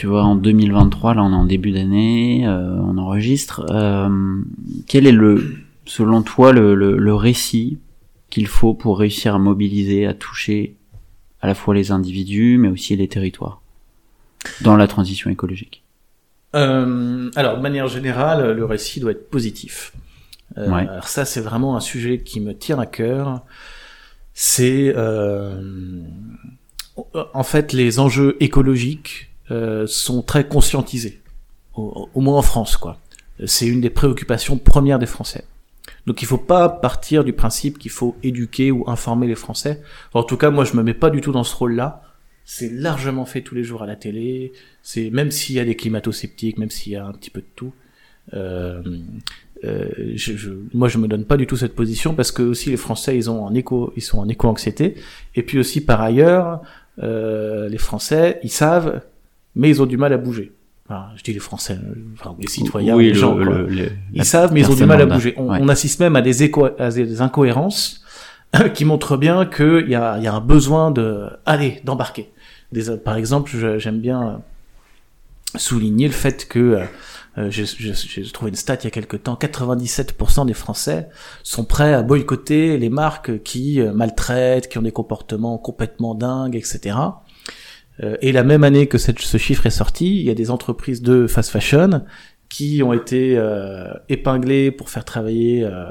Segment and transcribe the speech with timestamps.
[0.00, 3.66] Tu vois, en 2023, là on est en début d'année, euh, on enregistre.
[3.70, 4.40] euh,
[4.86, 7.76] quel est le, selon toi, le, le, le récit
[8.30, 10.74] qu'il faut pour réussir à mobiliser, à toucher
[11.42, 13.60] à la fois les individus, mais aussi les territoires
[14.62, 15.84] dans la transition écologique?
[16.56, 19.92] Euh, alors, de manière générale, le récit doit être positif.
[20.56, 20.88] Euh, Ouais.
[20.88, 23.42] Alors ça, c'est vraiment un sujet qui me tient à cœur.
[24.32, 25.60] C'est euh,
[27.34, 31.20] en fait les enjeux écologiques euh, sont très conscientisés,
[31.74, 32.98] au, moins en France, quoi.
[33.46, 35.44] C'est une des préoccupations premières des Français.
[36.06, 39.80] Donc il faut pas partir du principe qu'il faut éduquer ou informer les Français.
[40.12, 42.02] En tout cas, moi, je me mets pas du tout dans ce rôle-là.
[42.44, 44.52] C'est largement fait tous les jours à la télé.
[44.82, 47.46] C'est même s'il y a des climato-sceptiques, même s'il y a un petit peu de
[47.56, 47.72] tout.
[48.34, 48.82] Euh,
[49.64, 52.70] euh, je, je, moi, je me donne pas du tout cette position parce que aussi
[52.70, 54.94] les Français, ils ont en éco, ils sont en éco-anxiété.
[55.34, 56.62] Et puis aussi par ailleurs,
[57.02, 59.02] euh, les Français, ils savent,
[59.54, 60.52] mais ils ont du mal à bouger.
[60.88, 61.78] Enfin, je dis les Français,
[62.14, 63.34] enfin, les citoyens, oui, les le- gens.
[63.36, 65.34] le- le- Ils savent, mais ils ont du mal à bouger.
[65.36, 65.58] On, Ouais.
[65.60, 68.02] on assiste même à des, éco à des incohérences
[68.74, 72.32] qui montrent bien qu'il y a, il y a un besoin de, aller, d'embarquer.
[72.72, 74.20] Des, par exemple, j'aime bien
[75.54, 76.84] euh, souligner le fait que euh,
[77.38, 81.08] euh, j'ai trouvé une stat il y a quelque temps, 97% des Français
[81.44, 86.96] sont prêts à boycotter les marques qui maltraitent, qui ont des comportements complètement dingues, etc.
[88.02, 90.50] Euh, et la même année que cette- ce chiffre est sorti, il y a des
[90.50, 92.02] entreprises de fast fashion
[92.48, 95.84] qui ont été euh, épinglées pour faire travailler euh,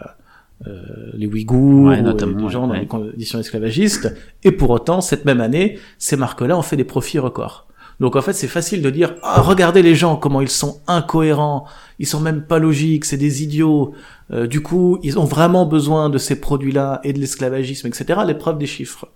[0.67, 0.71] euh,
[1.13, 4.13] les Ouïghours, Ouais, euh, notamment, des gens ouais, dans des conditions esclavagistes.
[4.43, 7.67] Et pour autant, cette même année, ces marques-là ont fait des profits records.
[8.01, 11.65] Donc en fait, c'est facile de dire ah regardez les gens comment ils sont incohérents,
[11.99, 13.93] ils sont même pas logiques, c'est des idiots.
[14.31, 18.21] Euh, du coup, ils ont vraiment besoin de ces produits-là et de l'esclavagisme, etc.
[18.25, 19.09] L'épreuve des chiffres.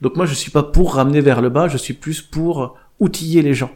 [0.00, 3.42] Donc moi, je suis pas pour ramener vers le bas, je suis plus pour outiller
[3.42, 3.70] les gens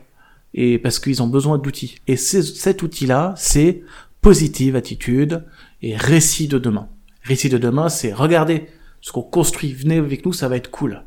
[0.54, 1.98] et parce qu'ils ont besoin d'outils.
[2.06, 3.82] Et cet outil-là, c'est
[4.20, 5.44] positive attitude
[5.82, 6.88] et récit de demain.
[7.22, 8.68] Récit de demain, c'est regardez
[9.00, 11.02] ce qu'on construit, venez avec nous, ça va être cool.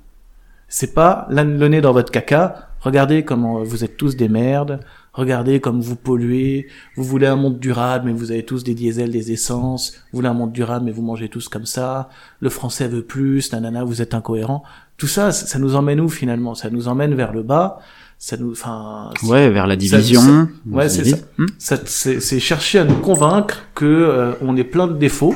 [0.68, 2.70] C'est pas le nez dans votre caca.
[2.82, 4.82] Regardez comment vous êtes tous des merdes.
[5.14, 6.68] Regardez comme vous polluez.
[6.96, 9.94] Vous voulez un monde durable, mais vous avez tous des diesels, des essences.
[10.12, 12.10] Vous voulez un monde durable, mais vous mangez tous comme ça.
[12.40, 13.52] Le français veut plus.
[13.54, 14.64] Nanana, vous êtes incohérent.
[14.98, 16.56] Tout ça, ça ça nous emmène où finalement?
[16.56, 17.80] Ça nous emmène vers le bas.
[18.20, 20.22] Ça nous, enfin, Ouais, vers la Ça- division.
[20.22, 21.26] ça- on ouais, c'est divise.
[21.38, 25.36] Hmm ça, c'est c'est chercher à nous convaincre que euh, on est plein de défauts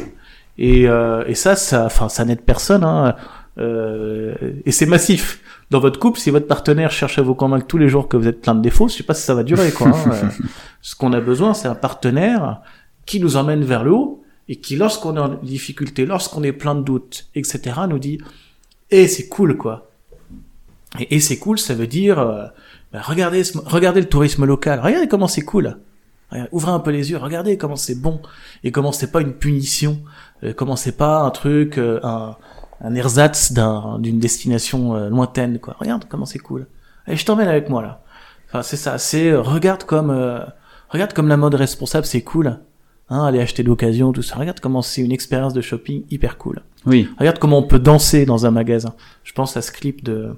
[0.57, 3.16] et, euh, et ça ça enfin ça n'aide personne hein.
[3.59, 4.33] Euh,
[4.66, 5.41] et c'est massif
[5.72, 8.28] dans votre couple si votre partenaire cherche à vous convaincre tous les jours que vous
[8.28, 9.93] êtes plein de défauts je sais pas si ça va durer quoi hein.
[10.11, 10.29] Euh,
[10.81, 12.61] ce qu'on a besoin c'est un partenaire
[13.05, 16.75] qui nous emmène vers le haut et qui lorsqu'on est en difficulté lorsqu'on est plein
[16.75, 18.19] de doutes etc nous dit
[18.91, 19.90] et c'est cool quoi
[21.00, 22.46] et, et c'est cool ça veut dire euh,
[22.94, 25.78] bah, regardez regardez le tourisme local regardez comment c'est cool
[26.53, 28.22] Ouvrez un peu les yeux, regardez comment c'est bon
[28.63, 30.00] et comment c'est pas une punition,
[30.46, 32.38] euh, comment c'est pas un truc, euh, un,
[32.79, 35.75] un ersatz d'un- d'une destination euh, lointaine quoi.
[35.78, 36.68] Regarde comment c'est cool.
[37.06, 38.02] Allez, je t'emmène avec moi là.
[38.47, 40.40] Enfin c'est ça, c'est euh, regarde comme euh,
[40.88, 42.59] regarde comme la mode responsable c'est cool.
[43.13, 44.37] Hein, aller acheter d'occasion tout ça.
[44.37, 46.61] Regarde comment c'est une expérience de shopping hyper cool.
[46.85, 47.09] Oui.
[47.19, 48.96] Regarde comment on peut danser dans un magasin.
[49.25, 50.34] Je pense à ce clip de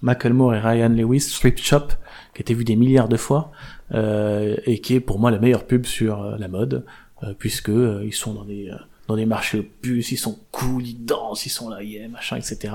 [0.00, 1.88] Macklemore et Ryan Lewis, Thrift Shop,
[2.34, 3.52] qui a été vu des milliards de fois,
[3.92, 6.86] euh, et qui est pour moi la meilleure pub sur euh, la mode,
[7.22, 10.38] euh, puisque euh, ils sont dans des euh, dans des marchés aux puces, ils sont
[10.50, 12.74] cool, ils dansent, ils sont là, yeah, machin, etc.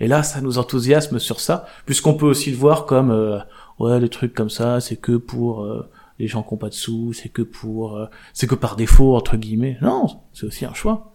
[0.00, 3.38] Et là, ça nous enthousiasme sur ça, puisqu'on peut aussi le voir comme euh,
[3.78, 5.86] ouais, les trucs comme ça, c'est que pour euh,
[6.18, 9.16] les gens qui ont pas de sous, c'est que pour, euh, c'est que par défaut
[9.16, 9.78] entre guillemets.
[9.82, 11.14] Non, c'est aussi un choix.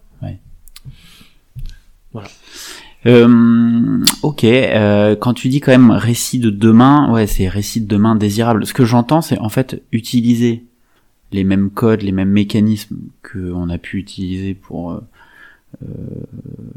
[3.06, 7.86] Euh, ok, euh, quand tu dis quand même récit de demain, ouais, c'est récit de
[7.86, 8.64] demain désirable.
[8.64, 10.64] Ce que j'entends, c'est en fait utiliser
[11.32, 15.00] les mêmes codes, les mêmes mécanismes que on a pu utiliser pour euh,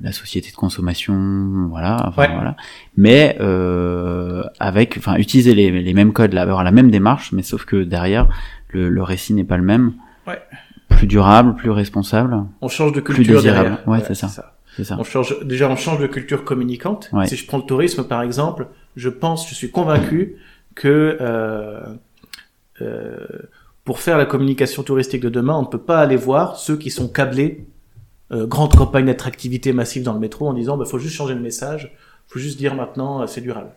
[0.01, 2.33] la société de consommation, voilà, enfin, Ouais.
[2.33, 2.55] voilà.
[2.95, 7.65] Mais euh, avec, enfin, utiliser les, les mêmes codes, avoir la même démarche, mais sauf
[7.65, 8.27] que derrière,
[8.69, 9.93] le, le récit n'est pas le même.
[10.27, 10.39] Ouais.
[10.89, 13.69] Plus durable, plus responsable, On change de Plus culture désirable.
[13.69, 13.87] derrière.
[13.87, 14.27] Ouais, c'est ça.
[14.75, 14.95] c'est ça.
[14.99, 17.09] On change, déjà, on change de culture communicante.
[17.13, 17.27] Ouais.
[17.27, 20.35] Si je prends le tourisme, par exemple, je pense, je suis convaincu
[20.75, 21.81] que euh,
[22.81, 23.17] euh,
[23.83, 26.89] pour faire la communication touristique de demain, on ne peut pas aller voir ceux qui
[26.89, 27.63] sont câblés, euh,
[28.31, 31.93] grande campagne d'attractivité massive dans le métro, en disant, bah, faut juste changer le message,
[32.27, 33.71] faut juste dire maintenant, euh, c'est durable.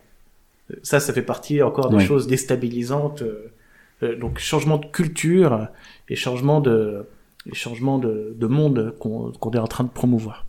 [0.71, 3.21] Euh, Ça, ça fait partie encore des choses déstabilisantes.
[3.21, 3.51] euh,
[4.03, 5.67] euh, donc, changement de culture
[6.09, 7.05] et changement de,
[7.49, 10.45] et changement de, de monde qu'on est en train de promouvoir.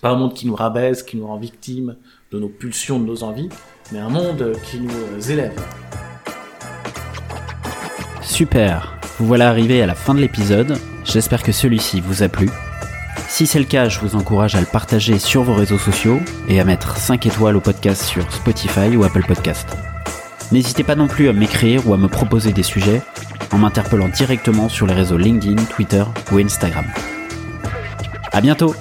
[0.00, 1.96] Pas un monde qui nous rabaisse, qui nous rend victimes
[2.32, 3.48] de nos pulsions, de nos envies,
[3.92, 5.60] mais un monde qui nous euh, élève.
[8.22, 12.48] Super, vous voilà arrivé à la fin de l'épisode, j'espère que celui-ci vous a plu.
[13.34, 16.60] Si c'est le cas, je vous encourage à le partager sur vos réseaux sociaux et
[16.60, 19.76] à mettre 5 étoiles au podcast sur Spotify ou Apple Podcast.
[20.52, 23.02] N'hésitez pas non plus à m'écrire ou à me proposer des sujets
[23.50, 26.84] en m'interpellant directement sur les réseaux LinkedIn, Twitter ou Instagram.
[28.30, 28.76] À bientôt